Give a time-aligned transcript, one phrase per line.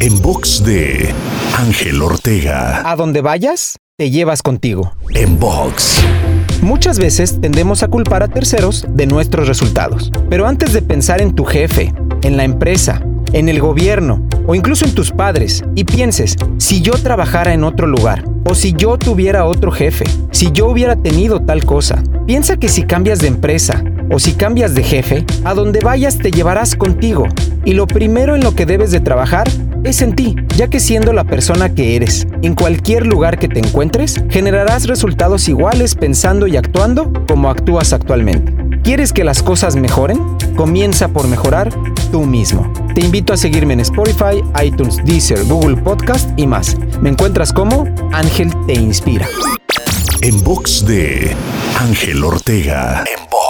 [0.00, 1.14] En box de
[1.56, 2.82] Ángel Ortega.
[2.90, 4.92] A donde vayas, te llevas contigo.
[5.14, 6.02] En box.
[6.60, 10.10] Muchas veces tendemos a culpar a terceros de nuestros resultados.
[10.28, 13.02] Pero antes de pensar en tu jefe, en la empresa,
[13.32, 17.86] en el gobierno o incluso en tus padres y pienses, si yo trabajara en otro
[17.86, 22.68] lugar, o si yo tuviera otro jefe, si yo hubiera tenido tal cosa, piensa que
[22.68, 27.28] si cambias de empresa o si cambias de jefe, a donde vayas te llevarás contigo.
[27.64, 29.48] Y lo primero en lo que debes de trabajar
[29.84, 33.60] es en ti, ya que siendo la persona que eres, en cualquier lugar que te
[33.60, 38.52] encuentres, generarás resultados iguales pensando y actuando como actúas actualmente.
[38.82, 40.18] ¿Quieres que las cosas mejoren?
[40.56, 41.70] Comienza por mejorar
[42.10, 42.72] tú mismo.
[42.94, 46.76] Te invito a seguirme en Spotify, iTunes, Deezer, Google Podcast y más.
[47.00, 49.28] Me encuentras como Ángel Te Inspira.
[50.20, 51.34] En box de
[51.80, 53.04] Ángel Ortega.
[53.06, 53.41] En box.